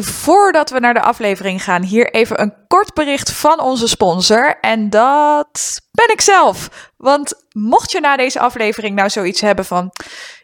[0.00, 4.58] Voordat we naar de aflevering gaan, hier even een kort bericht van onze sponsor.
[4.60, 6.90] En dat ben ik zelf.
[6.96, 9.92] Want mocht je na deze aflevering nou zoiets hebben van: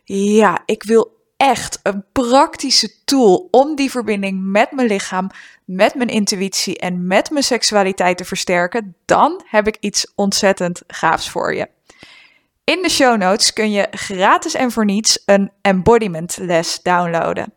[0.04, 5.30] ja, ik wil echt een praktische tool om die verbinding met mijn lichaam,
[5.64, 11.30] met mijn intuïtie en met mijn seksualiteit te versterken, dan heb ik iets ontzettend gaafs
[11.30, 11.68] voor je.
[12.64, 17.52] In de show notes kun je gratis en voor niets een embodiment les downloaden.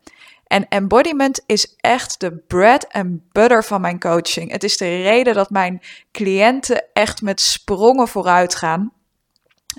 [0.51, 4.51] En embodiment is echt de bread and butter van mijn coaching.
[4.51, 5.81] Het is de reden dat mijn
[6.11, 8.91] cliënten echt met sprongen vooruit gaan.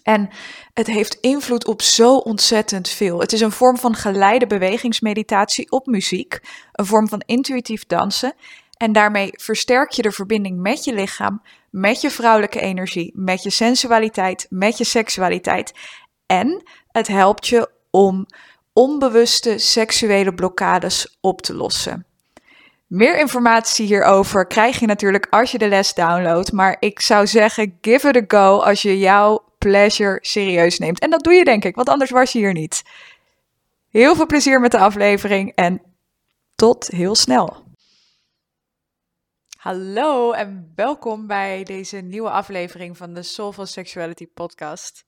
[0.02, 0.28] En
[0.74, 3.20] het heeft invloed op zo ontzettend veel.
[3.20, 6.40] Het is een vorm van geleide bewegingsmeditatie op muziek,
[6.72, 8.34] een vorm van intuïtief dansen.
[8.76, 13.50] En daarmee versterk je de verbinding met je lichaam, met je vrouwelijke energie, met je
[13.50, 15.72] sensualiteit, met je seksualiteit.
[16.26, 18.26] En het helpt je om
[18.72, 22.06] onbewuste seksuele blokkades op te lossen.
[22.86, 26.52] Meer informatie hierover krijg je natuurlijk als je de les downloadt.
[26.52, 31.00] Maar ik zou zeggen, give it a go als je jouw pleasure serieus neemt.
[31.00, 32.82] En dat doe je denk ik, want anders was je hier niet.
[33.90, 35.82] Heel veel plezier met de aflevering en
[36.54, 37.56] tot heel snel.
[39.56, 45.04] Hallo en welkom bij deze nieuwe aflevering van de Soulful Sexuality podcast.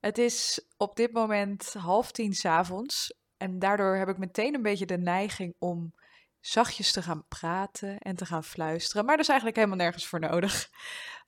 [0.00, 4.86] Het is op dit moment half tien s'avonds en daardoor heb ik meteen een beetje
[4.86, 5.94] de neiging om
[6.40, 9.04] zachtjes te gaan praten en te gaan fluisteren.
[9.04, 10.70] Maar dat is eigenlijk helemaal nergens voor nodig.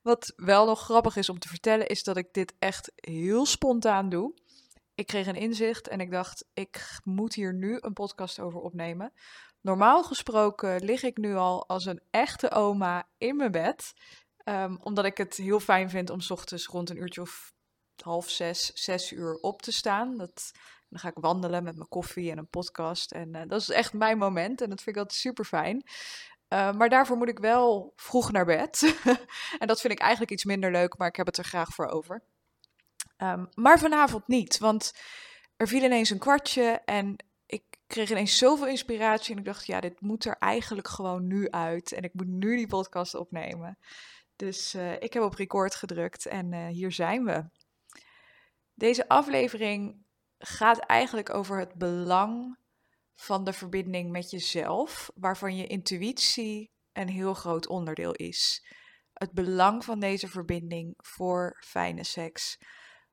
[0.01, 4.09] Wat wel nog grappig is om te vertellen, is dat ik dit echt heel spontaan
[4.09, 4.33] doe.
[4.95, 9.13] Ik kreeg een inzicht en ik dacht, ik moet hier nu een podcast over opnemen.
[9.61, 13.93] Normaal gesproken lig ik nu al als een echte oma in mijn bed.
[14.45, 17.53] Um, omdat ik het heel fijn vind om s ochtends rond een uurtje of
[17.95, 20.17] half zes, zes uur op te staan.
[20.17, 20.51] Dat,
[20.89, 23.11] dan ga ik wandelen met mijn koffie en een podcast.
[23.11, 25.83] En uh, dat is echt mijn moment en dat vind ik altijd super fijn.
[26.53, 28.95] Uh, maar daarvoor moet ik wel vroeg naar bed.
[29.59, 31.87] en dat vind ik eigenlijk iets minder leuk, maar ik heb het er graag voor
[31.87, 32.21] over.
[33.17, 34.93] Um, maar vanavond niet, want
[35.55, 37.15] er viel ineens een kwartje en
[37.45, 39.33] ik kreeg ineens zoveel inspiratie.
[39.33, 41.91] En ik dacht, ja, dit moet er eigenlijk gewoon nu uit.
[41.91, 43.77] En ik moet nu die podcast opnemen.
[44.35, 47.43] Dus uh, ik heb op record gedrukt en hier zijn we.
[48.81, 50.05] Deze aflevering
[50.37, 52.57] gaat eigenlijk over het belang
[53.15, 58.65] van de verbinding met jezelf, waarvan je intuïtie een heel groot onderdeel is.
[59.13, 62.57] Het belang van deze verbinding voor fijne seks.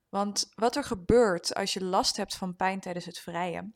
[0.08, 3.70] Want wat er gebeurt als je last hebt van pijn tijdens het vrijen,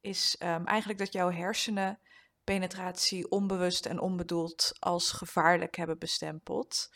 [0.00, 1.98] is um, eigenlijk dat jouw hersenen
[2.44, 6.88] penetratie onbewust en onbedoeld als gevaarlijk hebben bestempeld.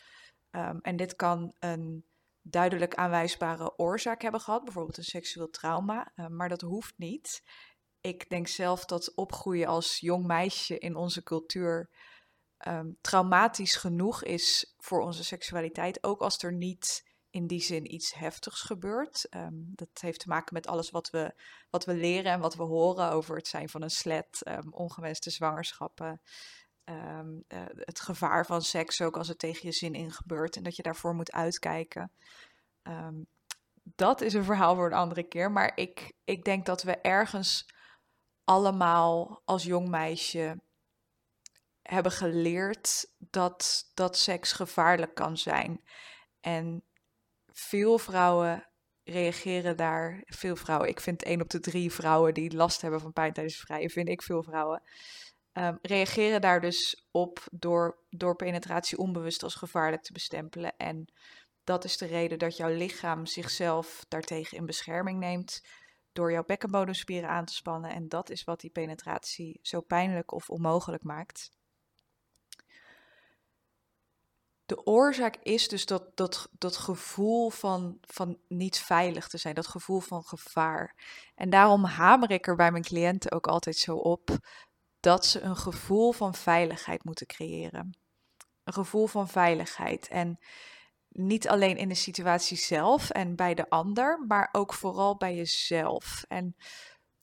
[0.51, 2.05] Um, en dit kan een
[2.49, 7.43] duidelijk aanwijsbare oorzaak hebben gehad, bijvoorbeeld een seksueel trauma, uh, maar dat hoeft niet.
[8.01, 11.89] Ik denk zelf dat opgroeien als jong meisje in onze cultuur
[12.67, 18.13] um, traumatisch genoeg is voor onze seksualiteit, ook als er niet in die zin iets
[18.13, 19.27] heftigs gebeurt.
[19.35, 21.33] Um, dat heeft te maken met alles wat we,
[21.69, 25.29] wat we leren en wat we horen over het zijn van een slet, um, ongewenste
[25.29, 26.21] zwangerschappen,
[26.89, 30.63] um, uh, het gevaar van seks ook als het tegen je zin in gebeurt en
[30.63, 32.11] dat je daarvoor moet uitkijken.
[32.83, 33.27] Um,
[33.83, 37.65] dat is een verhaal voor een andere keer, maar ik, ik denk dat we ergens
[38.43, 40.61] allemaal als jong meisje
[41.81, 45.81] hebben geleerd dat, dat seks gevaarlijk kan zijn.
[46.39, 46.83] En
[47.45, 48.69] veel vrouwen
[49.03, 53.13] reageren daar, veel vrouwen, ik vind één op de drie vrouwen die last hebben van
[53.13, 54.83] pijn tijdens vrijen, vind ik veel vrouwen,
[55.57, 60.77] um, reageren daar dus op door, door penetratie onbewust als gevaarlijk te bestempelen.
[60.77, 61.13] En
[61.63, 65.65] dat is de reden dat jouw lichaam zichzelf daartegen in bescherming neemt
[66.11, 67.91] door jouw bekkenbodemspieren aan te spannen.
[67.91, 71.51] En dat is wat die penetratie zo pijnlijk of onmogelijk maakt.
[74.65, 79.67] De oorzaak is dus dat, dat, dat gevoel van, van niet veilig te zijn, dat
[79.67, 80.95] gevoel van gevaar.
[81.35, 84.37] En daarom hamer ik er bij mijn cliënten ook altijd zo op
[85.07, 87.97] dat ze een gevoel van veiligheid moeten creëren.
[88.63, 90.07] Een gevoel van veiligheid.
[90.07, 90.39] En
[91.09, 96.25] niet alleen in de situatie zelf en bij de ander, maar ook vooral bij jezelf.
[96.27, 96.55] En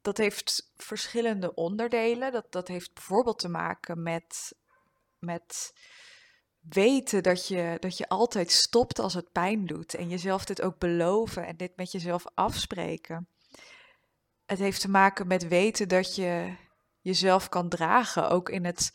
[0.02, 2.32] dat heeft verschillende onderdelen.
[2.32, 4.54] Dat, dat heeft bijvoorbeeld te maken met,
[5.18, 5.72] met
[6.60, 9.94] weten dat je, dat je altijd stopt als het pijn doet.
[9.94, 13.28] En jezelf dit ook beloven en dit met jezelf afspreken.
[14.46, 16.62] Het heeft te maken met weten dat je
[17.04, 18.92] jezelf kan dragen, ook in het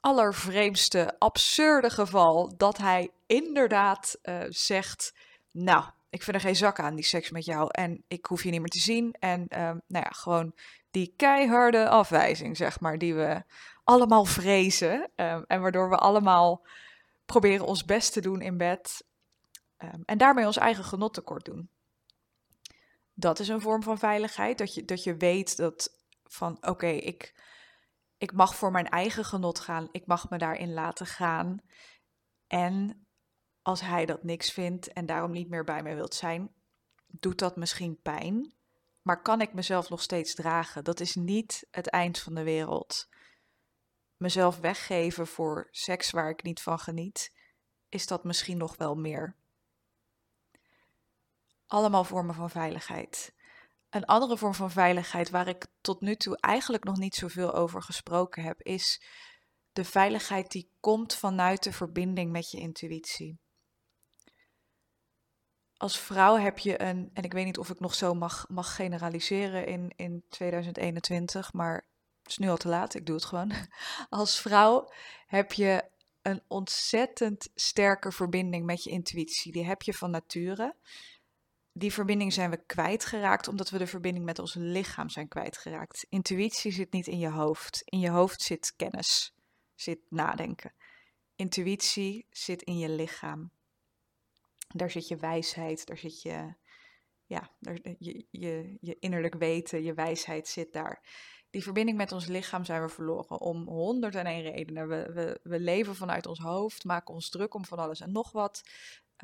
[0.00, 5.14] allervreemdste, absurde geval dat hij inderdaad uh, zegt:
[5.50, 8.50] Nou, ik vind er geen zak aan die seks met jou en ik hoef je
[8.50, 9.12] niet meer te zien.
[9.18, 10.54] En uh, nou ja, gewoon
[10.90, 13.42] die keiharde afwijzing, zeg maar, die we
[13.84, 15.10] allemaal vrezen.
[15.16, 16.66] Uh, en waardoor we allemaal
[17.26, 19.04] proberen ons best te doen in bed.
[20.04, 21.70] En daarmee ons eigen genot tekort doen.
[23.14, 24.58] Dat is een vorm van veiligheid.
[24.58, 25.99] Dat je, dat je weet dat
[26.32, 27.34] van oké, ik,
[28.18, 29.88] ik mag voor mijn eigen genot gaan.
[29.92, 31.60] Ik mag me daarin laten gaan.
[32.46, 33.06] En
[33.62, 36.54] als hij dat niks vindt en daarom niet meer bij mij wilt zijn,
[37.06, 38.54] doet dat misschien pijn.
[39.02, 40.84] Maar kan ik mezelf nog steeds dragen?
[40.84, 43.08] Dat is niet het eind van de wereld.
[44.16, 47.32] Mezelf weggeven voor seks waar ik niet van geniet,
[47.88, 49.36] is dat misschien nog wel meer.
[51.66, 53.34] Allemaal vormen van veiligheid.
[53.90, 57.82] Een andere vorm van veiligheid waar ik tot nu toe eigenlijk nog niet zoveel over
[57.82, 59.02] gesproken heb, is
[59.72, 63.38] de veiligheid die komt vanuit de verbinding met je intuïtie.
[65.76, 68.74] Als vrouw heb je een, en ik weet niet of ik nog zo mag, mag
[68.74, 71.86] generaliseren in, in 2021, maar
[72.22, 73.52] het is nu al te laat, ik doe het gewoon.
[74.08, 74.92] Als vrouw
[75.26, 75.90] heb je
[76.22, 79.52] een ontzettend sterke verbinding met je intuïtie.
[79.52, 80.76] Die heb je van nature
[81.72, 86.06] die verbinding zijn we kwijtgeraakt omdat we de verbinding met ons lichaam zijn kwijtgeraakt.
[86.08, 87.82] Intuïtie zit niet in je hoofd.
[87.84, 89.34] In je hoofd zit kennis,
[89.74, 90.72] zit nadenken.
[91.36, 93.50] Intuïtie zit in je lichaam.
[94.68, 96.54] Daar zit je wijsheid, daar zit je,
[97.26, 101.02] ja, daar, je, je, je innerlijk weten, je wijsheid zit daar.
[101.50, 104.88] Die verbinding met ons lichaam zijn we verloren om 101 redenen.
[104.88, 108.32] We, we, we leven vanuit ons hoofd, maken ons druk om van alles en nog
[108.32, 108.62] wat.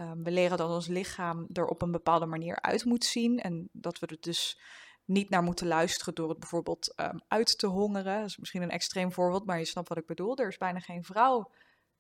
[0.00, 3.40] Um, we leren dat ons lichaam er op een bepaalde manier uit moet zien.
[3.40, 4.60] En dat we er dus
[5.04, 8.18] niet naar moeten luisteren door het bijvoorbeeld um, uit te hongeren.
[8.20, 10.36] Dat is misschien een extreem voorbeeld, maar je snapt wat ik bedoel.
[10.36, 11.50] Er is bijna geen vrouw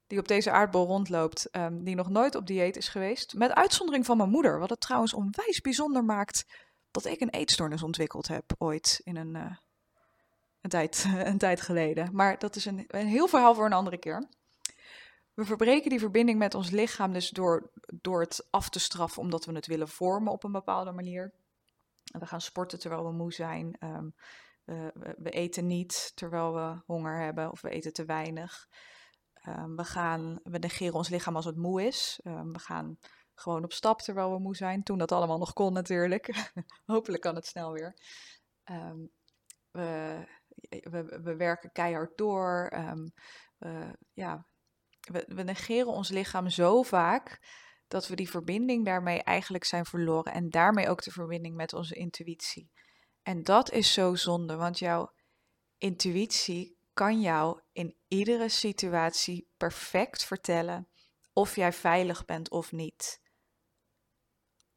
[0.06, 3.34] die op deze aardbol rondloopt, um, die nog nooit op dieet is geweest.
[3.34, 6.46] Met uitzondering van mijn moeder, wat het trouwens onwijs bijzonder maakt
[6.90, 9.56] dat ik een eetstoornis ontwikkeld heb ooit in een, uh,
[10.60, 12.08] een, tijd, een tijd geleden.
[12.12, 14.28] Maar dat is een, een heel verhaal voor een andere keer.
[15.36, 19.44] We verbreken die verbinding met ons lichaam dus door, door het af te straffen omdat
[19.44, 21.34] we het willen vormen op een bepaalde manier.
[22.02, 23.76] We gaan sporten terwijl we moe zijn.
[23.80, 24.14] Um,
[24.64, 28.68] we, we, eten niet terwijl we honger hebben of we eten te weinig.
[29.48, 32.20] Um, we, gaan, we negeren ons lichaam als het moe is.
[32.24, 32.98] Um, we gaan
[33.34, 34.82] gewoon op stap terwijl we moe zijn.
[34.82, 36.52] Toen dat allemaal nog kon natuurlijk.
[36.86, 37.96] Hopelijk kan het snel weer.
[39.70, 40.26] we,
[40.80, 42.72] we, we, werken keihard door.
[43.58, 44.46] We, ja,
[45.08, 47.40] we, negeren ons lichaam zo vaak
[47.88, 51.94] dat we die verbinding daarmee eigenlijk zijn verloren en daarmee ook de verbinding met onze
[51.94, 52.70] intuïtie.
[53.22, 55.12] En dat is zo zonde, want jouw
[55.78, 60.88] intuïtie kan jou in iedere situatie perfect vertellen
[61.32, 63.20] of jij veilig bent of niet.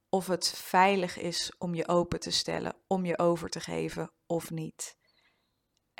[0.10, 4.52] Of het veilig is om je open te stellen, om je over te geven of
[4.52, 4.99] niet.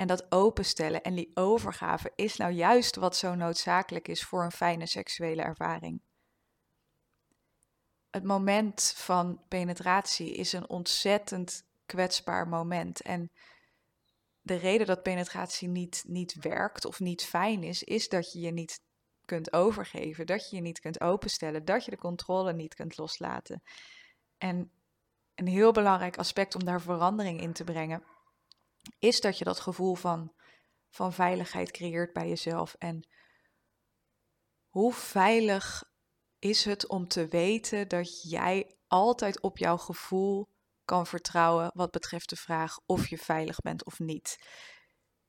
[0.00, 4.52] En dat openstellen en die overgave is nou juist wat zo noodzakelijk is voor een
[4.52, 6.02] fijne seksuele ervaring.
[8.10, 13.00] Het moment van penetratie is een ontzettend kwetsbaar moment.
[13.00, 13.30] En
[14.40, 18.52] de reden dat penetratie niet, niet werkt of niet fijn is, is dat je je
[18.52, 18.80] niet
[19.24, 23.62] kunt overgeven, dat je je niet kunt openstellen, dat je de controle niet kunt loslaten.
[24.38, 24.70] En
[25.34, 28.04] een heel belangrijk aspect om daar verandering in te brengen
[28.98, 30.32] is dat je dat gevoel van,
[30.90, 32.74] van veiligheid creëert bij jezelf.
[32.78, 33.08] En
[34.68, 35.84] hoe veilig
[36.38, 40.48] is het om te weten dat jij altijd op jouw gevoel
[40.84, 44.38] kan vertrouwen wat betreft de vraag of je veilig bent of niet.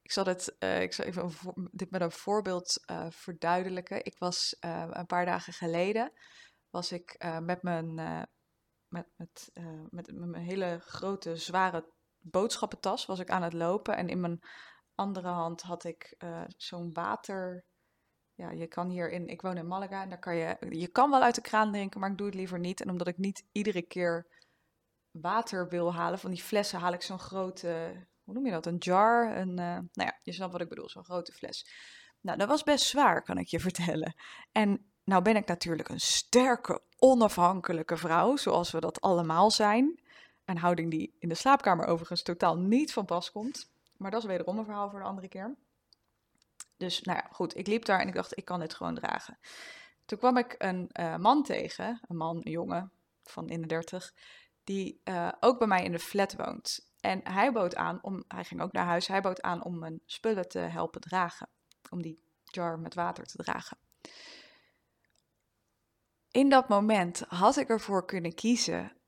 [0.01, 1.31] Ik zal, het, uh, ik zal even
[1.71, 4.05] dit met een voorbeeld uh, verduidelijken.
[4.05, 6.11] Ik was uh, een paar dagen geleden
[6.69, 7.93] was ik met mijn
[8.87, 9.51] met, met,
[9.89, 13.97] met, met mijn hele grote zware boodschappentas was ik aan het lopen.
[13.97, 14.41] En in mijn
[14.95, 17.65] andere hand had ik uh, zo'n water.
[18.33, 19.27] Ja, je kan hier in.
[19.27, 20.57] Ik woon in Malaga en daar kan je.
[20.69, 22.81] Je kan wel uit de kraan drinken, maar ik doe het liever niet.
[22.81, 24.27] En omdat ik niet iedere keer
[25.11, 27.91] water wil halen van die flessen, haal ik zo'n grote.
[28.23, 28.65] Hoe noem je dat?
[28.65, 29.37] Een jar.
[29.37, 31.65] Een, uh, nou ja, je snapt wat ik bedoel, zo'n grote fles.
[32.21, 34.13] Nou, dat was best zwaar, kan ik je vertellen.
[34.51, 40.00] En nou ben ik natuurlijk een sterke, onafhankelijke vrouw, zoals we dat allemaal zijn.
[40.51, 43.71] Een houding die in de slaapkamer overigens totaal niet van pas komt.
[43.97, 45.55] Maar dat is wederom een verhaal voor een andere keer.
[46.77, 49.37] Dus nou ja, goed, ik liep daar en ik dacht, ik kan dit gewoon dragen.
[50.05, 52.91] Toen kwam ik een uh, man tegen, een man, een jongen
[53.23, 54.13] van in de dertig,
[54.63, 56.91] die uh, ook bij mij in de flat woont.
[56.99, 60.01] En hij bood aan om, hij ging ook naar huis, hij bood aan om mijn
[60.05, 61.49] spullen te helpen dragen.
[61.89, 63.77] Om die jar met water te dragen.
[66.31, 69.00] In dat moment had ik ervoor kunnen kiezen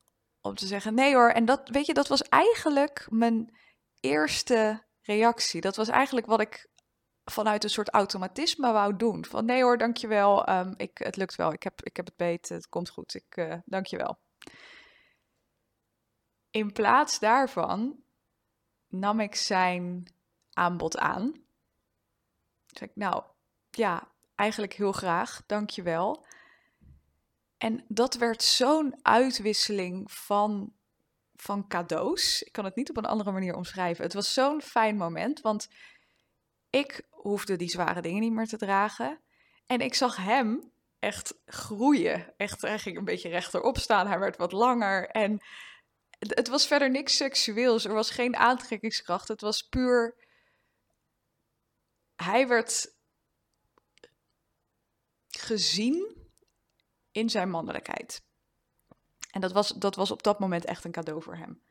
[0.44, 1.30] om te zeggen: nee hoor.
[1.30, 3.58] En dat, weet je, dat was eigenlijk mijn
[4.00, 5.62] eerste reactie.
[5.62, 6.68] Dat was eigenlijk wat ik
[7.24, 9.26] vanuit een soort automatisme wou doen.
[9.26, 10.50] Van nee hoor, dankjewel.
[10.50, 11.54] Um, ik, het lukt wel.
[11.54, 12.50] Ik heb, ik heb het beet.
[12.50, 13.16] Het komt goed.
[13.16, 14.20] Ik, uh, dankjewel.
[16.50, 18.04] In plaats daarvan
[18.88, 20.14] nam ik zijn
[20.54, 21.46] aanbod aan.
[22.66, 23.24] Zeg ik, nou
[23.70, 25.44] ja, eigenlijk heel graag.
[25.46, 26.26] Dankjewel.
[27.64, 30.74] En dat werd zo'n uitwisseling van,
[31.36, 32.42] van cadeaus.
[32.42, 34.04] Ik kan het niet op een andere manier omschrijven.
[34.04, 35.70] Het was zo'n fijn moment, want
[36.70, 39.20] ik hoefde die zware dingen niet meer te dragen.
[39.66, 42.34] En ik zag hem echt groeien.
[42.38, 44.08] Echt, hij ging een beetje rechterop staan.
[44.08, 45.10] Hij werd wat langer.
[45.10, 45.42] En
[46.20, 47.86] het was verder niks seksueels.
[47.86, 49.28] Er was geen aantrekkingskracht.
[49.28, 50.16] Het was puur.
[52.16, 52.96] Hij werd
[55.30, 56.23] gezien
[57.14, 58.24] in zijn mannelijkheid.
[59.32, 61.64] En dat was, dat was op dat moment echt een cadeau voor hem.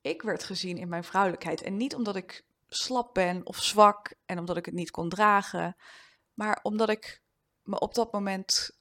[0.00, 1.62] Ik werd gezien in mijn vrouwelijkheid.
[1.62, 5.76] En niet omdat ik slap ben of zwak en omdat ik het niet kon dragen,
[6.34, 7.22] maar omdat ik
[7.62, 8.78] me op dat moment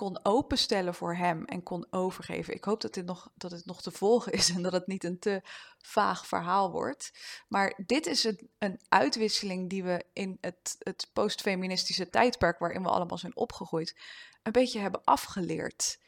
[0.00, 2.54] kon openstellen voor hem en kon overgeven.
[2.54, 5.04] Ik hoop dat dit nog, dat het nog te volgen is en dat het niet
[5.04, 5.40] een te
[5.78, 7.10] vaag verhaal wordt.
[7.48, 12.88] Maar dit is een, een uitwisseling die we in het, het postfeministische tijdperk waarin we
[12.88, 13.96] allemaal zijn opgegroeid,
[14.42, 15.98] een beetje hebben afgeleerd.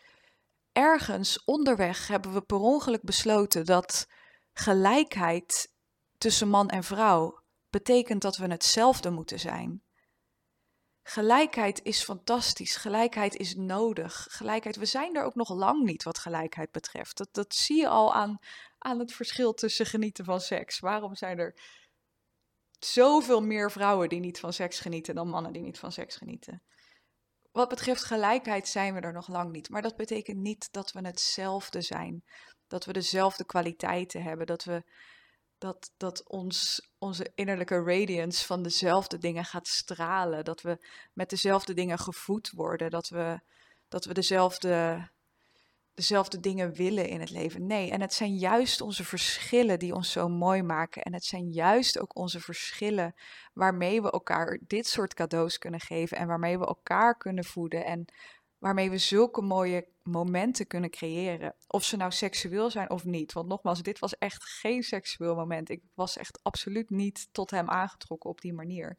[0.73, 4.09] Ergens onderweg hebben we per ongeluk besloten dat
[4.53, 5.73] gelijkheid
[6.19, 9.83] tussen man en vrouw betekent dat we hetzelfde moeten zijn.
[11.03, 12.77] Gelijkheid is fantastisch.
[12.77, 14.27] Gelijkheid is nodig.
[14.31, 17.17] Gelijkheid, we zijn er ook nog lang niet wat gelijkheid betreft.
[17.17, 18.39] Dat, dat zie je al aan,
[18.79, 20.79] aan het verschil tussen genieten van seks.
[20.79, 21.55] Waarom zijn er
[22.79, 26.63] zoveel meer vrouwen die niet van seks genieten dan mannen die niet van seks genieten?
[27.53, 29.69] Wat betreft gelijkheid zijn we er nog lang niet.
[29.69, 32.25] Maar dat betekent niet dat we hetzelfde zijn.
[32.67, 34.47] Dat we dezelfde kwaliteiten hebben.
[34.47, 34.83] Dat we
[35.63, 40.45] dat, dat ons, onze innerlijke radiance van dezelfde dingen gaat stralen.
[40.45, 40.79] Dat we
[41.13, 42.91] met dezelfde dingen gevoed worden.
[42.91, 43.41] Dat we,
[43.89, 45.09] dat we dezelfde,
[45.95, 47.67] dezelfde dingen willen in het leven.
[47.67, 51.03] Nee, en het zijn juist onze verschillen die ons zo mooi maken.
[51.03, 53.15] En het zijn juist ook onze verschillen
[53.53, 56.17] waarmee we elkaar dit soort cadeaus kunnen geven.
[56.17, 57.85] En waarmee we elkaar kunnen voeden.
[57.85, 58.05] En
[58.63, 61.55] waarmee we zulke mooie momenten kunnen creëren.
[61.67, 63.33] Of ze nou seksueel zijn of niet.
[63.33, 65.69] Want nogmaals, dit was echt geen seksueel moment.
[65.69, 68.99] Ik was echt absoluut niet tot hem aangetrokken op die manier.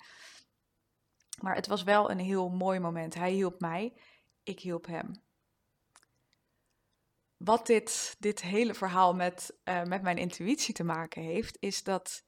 [1.41, 3.13] Maar het was wel een heel mooi moment.
[3.13, 4.01] Hij hielp mij,
[4.43, 5.12] ik hielp hem.
[7.38, 12.24] Wat dit, dit hele verhaal met, uh, met mijn intuïtie te maken heeft, is dat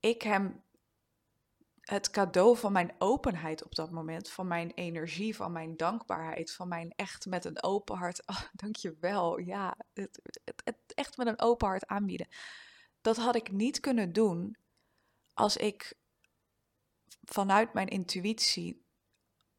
[0.00, 0.64] ik hem
[1.90, 6.68] het cadeau van mijn openheid op dat moment, van mijn energie, van mijn dankbaarheid, van
[6.68, 11.40] mijn echt met een open hart, oh, dankjewel, ja, het, het, het echt met een
[11.40, 12.28] open hart aanbieden.
[13.00, 14.56] Dat had ik niet kunnen doen
[15.34, 15.94] als ik
[17.24, 18.84] vanuit mijn intuïtie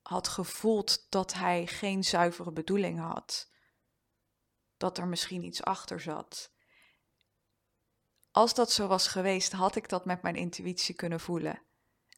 [0.02, 3.50] had gevoeld dat hij geen zuivere bedoeling had.
[4.78, 6.52] Dat er misschien iets achter zat.
[8.32, 11.62] Als dat zo was geweest, had ik dat met mijn intuïtie kunnen voelen.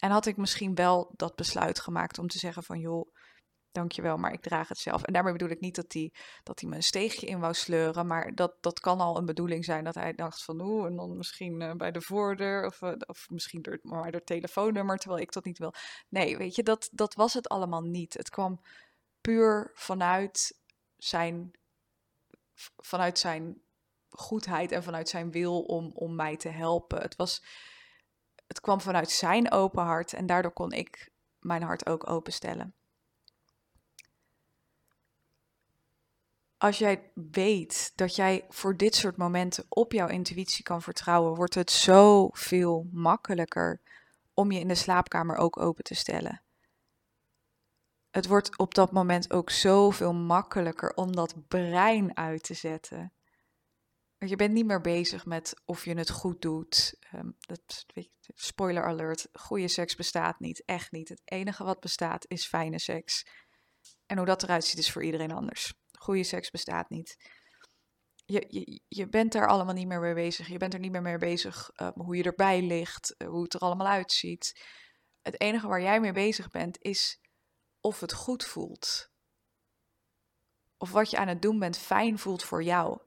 [0.04, 3.14] En had ik misschien wel dat besluit gemaakt om te zeggen van joh,
[3.72, 5.04] dankjewel, maar ik draag het zelf.
[5.04, 8.08] En daarmee bedoel ik niet dat hij, dat hij me een steegje in wou sleuren,
[8.08, 11.18] maar dat, dat kan al een bedoeling zijn dat hij dacht van oeh, en dan
[11.18, 15.32] misschien uh, bij de voordeur of, uh, of misschien door, maar door telefoonnummer, terwijl ik
[15.32, 15.74] dat niet wil.
[16.10, 18.14] Nee, weet je, dat, dat was het allemaal niet.
[18.14, 18.62] Het kwam
[19.22, 20.60] puur vanuit
[20.98, 21.52] zijn,
[22.78, 23.62] vanuit zijn
[24.10, 27.02] goedheid en vanuit zijn wil om, om mij te helpen.
[27.02, 27.44] Het was
[28.54, 32.74] het kwam vanuit zijn open hart en daardoor kon ik mijn hart ook openstellen.
[36.58, 41.54] Als jij weet dat jij voor dit soort momenten op jouw intuïtie kan vertrouwen, wordt
[41.54, 43.82] het zoveel makkelijker
[44.34, 46.42] om je in de slaapkamer ook open te stellen.
[48.12, 53.12] Het wordt op dat moment ook zoveel makkelijker om dat brein uit te zetten
[54.28, 56.96] je bent niet meer bezig met of je het goed doet.
[57.16, 57.86] Um, dat,
[58.28, 61.10] spoiler alert, goede seks bestaat niet, echt niet.
[61.10, 63.26] Het enige wat bestaat is fijne seks.
[64.06, 65.74] En hoe dat eruit ziet is voor iedereen anders.
[65.98, 67.18] Goede seks bestaat niet.
[68.26, 70.48] je, je, je bent daar allemaal niet meer mee bezig.
[70.48, 73.54] Je bent er niet meer mee bezig uh, hoe je erbij ligt, uh, hoe het
[73.54, 74.64] er allemaal uitziet.
[75.22, 77.20] Het enige waar jij mee bezig bent is
[77.82, 79.12] of het goed voelt.
[80.78, 83.00] Of wat je aan het doen bent fijn voelt voor jou.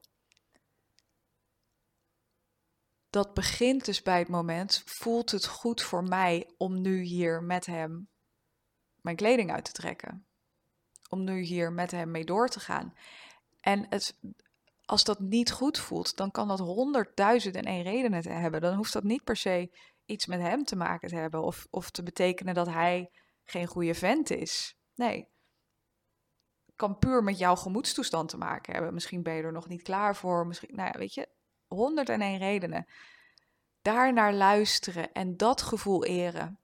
[3.17, 7.65] Dat begint dus bij het moment, voelt het goed voor mij om nu hier met
[7.65, 8.09] hem
[9.01, 10.27] mijn kleding uit te trekken?
[11.09, 12.93] Om nu hier met hem mee door te gaan.
[13.59, 14.19] En het,
[14.85, 18.61] als dat niet goed voelt, dan kan dat honderdduizend en één redenen hebben.
[18.61, 21.91] Dan hoeft dat niet per se iets met hem te maken te hebben of, of
[21.91, 23.11] te betekenen dat hij
[23.43, 24.77] geen goede vent is.
[24.95, 25.27] Nee.
[26.75, 28.93] Kan puur met jouw gemoedstoestand te maken hebben.
[28.93, 30.47] Misschien ben je er nog niet klaar voor.
[30.47, 31.35] Misschien, nou ja, weet je,
[31.67, 32.87] honderd en één redenen.
[33.81, 36.59] Daarnaar luisteren en dat gevoel eren.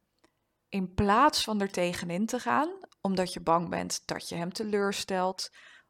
[0.70, 2.70] In plaats van er tegenin te gaan,
[3.02, 5.50] omdat je bang bent dat je hem teleurstelt,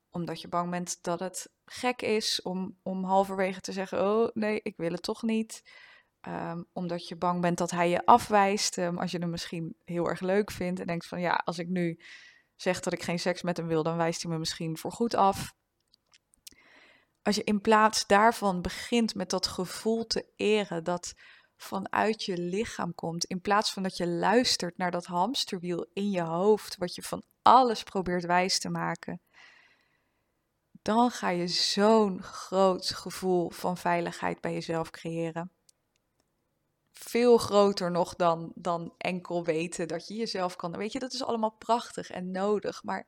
[0.09, 4.59] omdat je bang bent dat het gek is om, om halverwege te zeggen: Oh nee,
[4.63, 5.63] ik wil het toch niet.
[6.27, 8.77] Um, omdat je bang bent dat hij je afwijst.
[8.77, 11.67] Um, als je hem misschien heel erg leuk vindt en denkt: van ja, als ik
[11.67, 11.99] nu
[12.55, 15.15] zeg dat ik geen seks met hem wil, dan wijst hij me misschien voor goed
[15.15, 15.55] af.
[17.23, 21.13] Als je in plaats daarvan begint met dat gevoel te eren dat
[21.55, 26.21] vanuit je lichaam komt, in plaats van dat je luistert naar dat hamsterwiel in je
[26.21, 29.21] hoofd, wat je van alles probeert wijs te maken,
[30.81, 35.51] dan ga je zo'n groot gevoel van veiligheid bij jezelf creëren.
[36.91, 40.77] Veel groter nog dan, dan enkel weten dat je jezelf kan.
[40.77, 42.83] Weet je, dat is allemaal prachtig en nodig.
[42.83, 43.07] Maar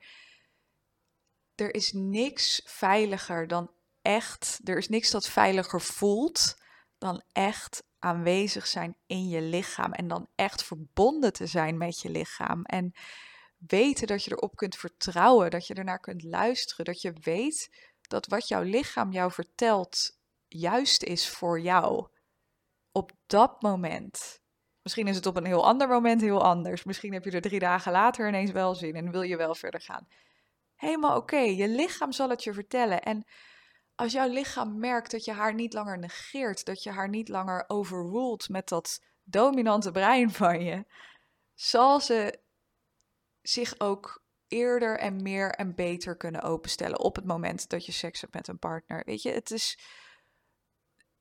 [1.55, 3.74] er is niks veiliger dan
[4.05, 4.59] echt.
[4.63, 6.55] Er is niks dat veiliger voelt
[6.97, 9.91] dan echt aanwezig zijn in je lichaam.
[9.93, 12.63] En dan echt verbonden te zijn met je lichaam.
[12.63, 12.93] En
[13.57, 17.69] weten dat je erop kunt vertrouwen, dat je ernaar kunt luisteren, dat je weet
[18.01, 22.07] dat wat jouw lichaam jou vertelt juist is voor jou.
[22.91, 24.39] Op dat moment.
[24.81, 26.83] Misschien is het op een heel ander moment heel anders.
[26.83, 29.81] Misschien heb je er drie dagen later ineens wel zin en wil je wel verder
[29.81, 30.07] gaan.
[30.75, 33.01] Helemaal oké, je lichaam zal het je vertellen.
[33.01, 33.25] En
[33.95, 37.63] als jouw lichaam merkt dat je haar niet langer negeert, dat je haar niet langer
[37.67, 40.85] overruled met dat dominante brein van je,
[41.53, 42.39] zal ze
[43.41, 48.21] zich ook eerder en meer en beter kunnen openstellen op het moment dat je seks
[48.21, 49.03] hebt met een partner.
[49.05, 49.79] Weet je, het is.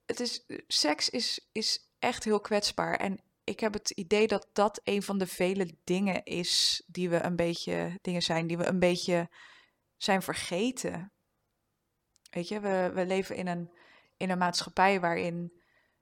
[0.04, 2.96] Het is seks is, is echt heel kwetsbaar.
[2.96, 7.22] En ik heb het idee dat dat een van de vele dingen is die we
[7.22, 7.98] een beetje.
[8.02, 9.30] dingen zijn die we een beetje
[9.96, 11.13] zijn vergeten.
[12.34, 13.70] Weet je, we, we leven in een,
[14.16, 15.52] in een maatschappij waarin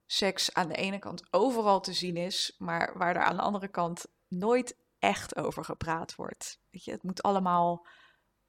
[0.06, 3.68] seks aan de ene kant overal te zien is, maar waar er aan de andere
[3.68, 6.58] kant nooit echt over gepraat wordt.
[6.70, 7.86] Weet je, het moet allemaal.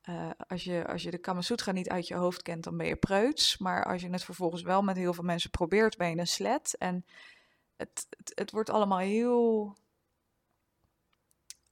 [0.09, 2.95] Uh, als, je, als je de Kamasutra niet uit je hoofd kent, dan ben je
[2.95, 3.57] preuts.
[3.57, 6.75] Maar als je het vervolgens wel met heel veel mensen probeert, ben je een slet.
[6.77, 7.05] En
[7.75, 9.75] het, het, het wordt allemaal heel.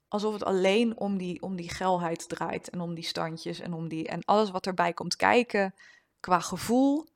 [0.08, 2.69] Alsof het alleen om die, om die geilheid draait.
[2.69, 4.08] En om die standjes en om die.
[4.08, 5.74] En alles wat erbij komt kijken
[6.21, 7.07] qua gevoel,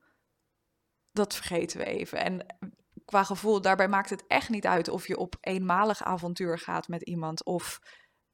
[1.12, 2.18] dat vergeten we even.
[2.18, 2.46] En
[3.04, 7.02] qua gevoel, daarbij maakt het echt niet uit of je op eenmalig avontuur gaat met
[7.02, 7.78] iemand of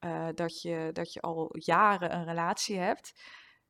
[0.04, 3.12] uh, dat, je, dat je al jaren een relatie hebt.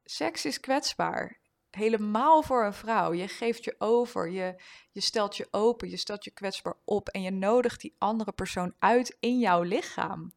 [0.05, 1.41] Seks is kwetsbaar.
[1.71, 3.13] Helemaal voor een vrouw.
[3.13, 7.23] Je geeft je over, je, je stelt je open, je stelt je kwetsbaar op en
[7.23, 10.33] je nodigt die andere persoon uit in jouw lichaam.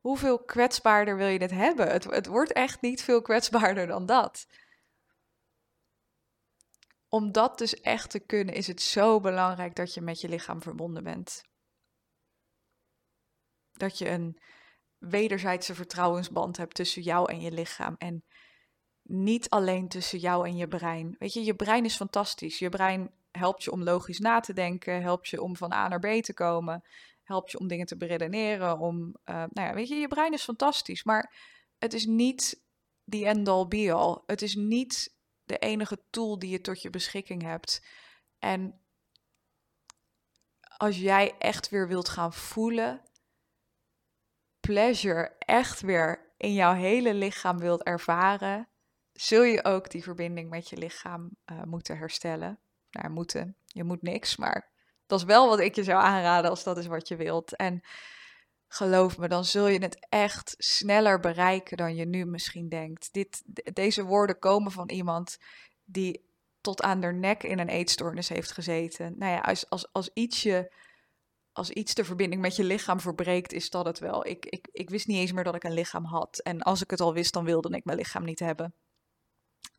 [0.00, 1.88] Hoeveel kwetsbaarder wil je dit hebben?
[1.88, 4.46] Het, het wordt echt niet veel kwetsbaarder dan dat
[7.14, 10.62] om dat dus echt te kunnen, is het zo belangrijk dat je met je lichaam
[10.62, 11.42] verbonden bent.
[13.72, 14.40] Dat je een
[14.98, 17.94] wederzijdse vertrouwensband hebt tussen jou en je lichaam.
[17.98, 18.24] En
[19.02, 21.16] niet alleen tussen jou en je brein.
[21.18, 22.58] Weet je, je brein is fantastisch.
[22.58, 26.00] Je brein helpt je om logisch na te denken, helpt je om van A naar
[26.00, 26.84] B te komen,
[27.22, 28.78] helpt je om dingen te beredeneren.
[28.78, 31.34] Om, uh, nou ja, weet je, je brein is fantastisch, maar
[31.78, 32.62] het is niet
[33.04, 34.22] the end all be all.
[34.26, 35.13] Het is niet
[35.44, 37.82] de enige tool die je tot je beschikking hebt.
[38.38, 38.80] En
[40.76, 43.02] als jij echt weer wilt gaan voelen,
[44.60, 48.68] pleasure echt weer in jouw hele lichaam wilt ervaren,
[49.12, 52.58] zul je ook die verbinding met je lichaam uh, moeten herstellen.
[52.90, 53.56] Nou, moeten.
[53.66, 54.70] Je moet niks, maar
[55.06, 57.56] dat is wel wat ik je zou aanraden als dat is wat je wilt.
[57.56, 57.82] En
[58.74, 63.12] geloof me, dan zul je het echt sneller bereiken dan je nu misschien denkt.
[63.12, 63.42] Dit,
[63.74, 65.38] deze woorden komen van iemand
[65.84, 69.14] die tot aan haar nek in een eetstoornis heeft gezeten.
[69.18, 70.72] Nou ja, als, als, als, iets je,
[71.52, 74.26] als iets de verbinding met je lichaam verbreekt, is dat het wel.
[74.26, 76.38] Ik, ik, ik wist niet eens meer dat ik een lichaam had.
[76.38, 78.74] En als ik het al wist, dan wilde ik mijn lichaam niet hebben.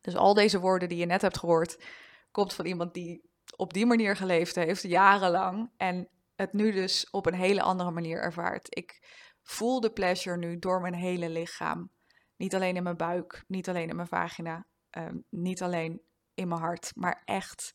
[0.00, 1.84] Dus al deze woorden die je net hebt gehoord,
[2.30, 3.22] komt van iemand die
[3.56, 5.70] op die manier geleefd heeft, jarenlang.
[5.76, 8.76] En het nu dus op een hele andere manier ervaart.
[8.76, 8.98] Ik
[9.42, 11.90] voel de pleasure nu door mijn hele lichaam.
[12.36, 16.02] Niet alleen in mijn buik, niet alleen in mijn vagina, ehm, niet alleen
[16.34, 17.72] in mijn hart, maar echt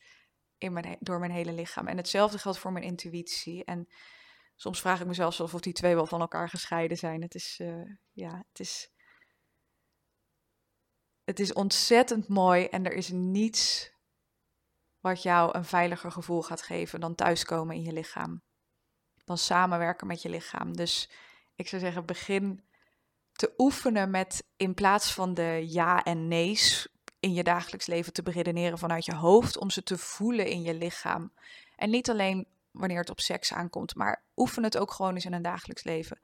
[0.57, 1.87] in mijn, door mijn hele lichaam.
[1.87, 3.63] En hetzelfde geldt voor mijn intuïtie.
[3.63, 3.87] En
[4.55, 7.21] soms vraag ik mezelf zelf of die twee wel van elkaar gescheiden zijn.
[7.21, 8.91] Het is, uh, ja, het is,
[11.23, 13.91] het is ontzettend mooi en er is niets
[14.99, 18.41] wat jou een veiliger gevoel gaat geven dan thuiskomen in je lichaam.
[19.25, 20.75] Dan samenwerken met je lichaam.
[20.75, 21.09] Dus
[21.55, 22.63] ik zou zeggen, begin
[23.31, 26.87] te oefenen met in plaats van de ja en nee's
[27.19, 30.73] in je dagelijks leven te beredeneren vanuit je hoofd, om ze te voelen in je
[30.73, 31.33] lichaam.
[31.75, 35.33] En niet alleen wanneer het op seks aankomt, maar oefen het ook gewoon eens in
[35.33, 36.19] een dagelijks leven.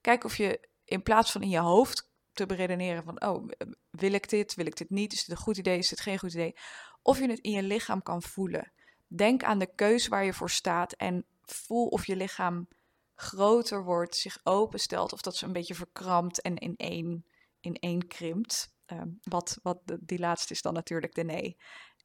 [0.00, 3.48] Kijk of je in plaats van in je hoofd te beredeneren van, oh,
[3.90, 6.18] wil ik dit, wil ik dit niet, is het een goed idee, is het geen
[6.18, 6.56] goed idee,
[7.02, 8.72] of je het in je lichaam kan voelen.
[9.06, 12.68] Denk aan de keus waar je voor staat en voel of je lichaam
[13.14, 17.26] groter wordt, zich openstelt, of dat ze een beetje verkrampt en in één,
[17.60, 18.74] in één krimpt.
[18.86, 21.56] Ehm, wat, wat die laatste is dan natuurlijk de nee.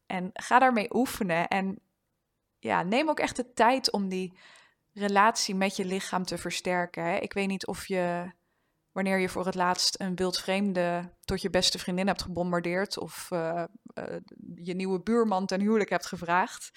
[0.05, 1.79] En ga daarmee oefenen en
[2.59, 4.37] ja, neem ook echt de tijd om die
[4.93, 7.03] relatie met je lichaam te versterken.
[7.03, 7.17] Hè.
[7.17, 8.31] Ik weet niet of je,
[8.91, 13.63] wanneer je voor het laatst een wildvreemde tot je beste vriendin hebt gebombardeerd of uh,
[13.93, 14.15] uh,
[14.55, 16.71] je nieuwe buurman ten huwelijk hebt gevraagd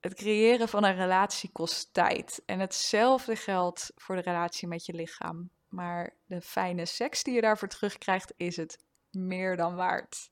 [0.00, 2.42] het creëren van een relatie kost tijd.
[2.46, 5.50] En hetzelfde geldt voor de relatie met je lichaam.
[5.68, 10.30] Maar de fijne seks die je daarvoor terugkrijgt, is het meer dan waard.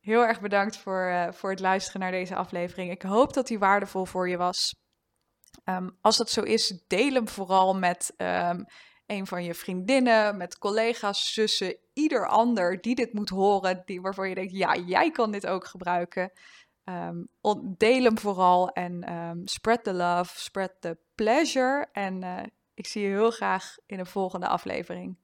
[0.00, 2.90] Heel erg bedankt voor, uh, voor het luisteren naar deze aflevering.
[2.90, 4.74] Ik hoop dat die waardevol voor je was.
[5.64, 8.64] Um, als dat zo is, deel hem vooral met um,
[9.06, 14.28] een van je vriendinnen, met collega's, zussen, ieder ander die dit moet horen, die, waarvan
[14.28, 16.32] je denkt, ja, jij kan dit ook gebruiken.
[16.84, 17.28] Um,
[17.76, 21.88] deel hem vooral en um, spread the love, spread the pleasure.
[21.92, 22.42] En uh,
[22.74, 25.16] ik zie je heel graag in een volgende aflevering.